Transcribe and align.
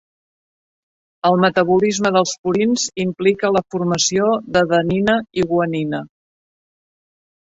El 1.29 1.35
metabolisme 1.43 2.11
dels 2.15 2.31
purins 2.47 2.85
implica 3.03 3.51
la 3.57 3.61
formació 3.75 4.29
d"adenina 4.55 5.17
i 5.43 5.47
guanina. 5.51 6.01